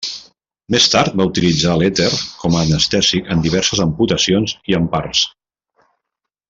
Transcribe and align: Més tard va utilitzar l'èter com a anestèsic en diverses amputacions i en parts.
Més 0.75 0.85
tard 0.93 1.17
va 1.19 1.27
utilitzar 1.31 1.75
l'èter 1.81 2.07
com 2.45 2.57
a 2.57 2.63
anestèsic 2.69 3.31
en 3.37 3.47
diverses 3.47 3.85
amputacions 3.89 4.59
i 4.73 4.81
en 4.83 4.93
parts. 4.97 5.27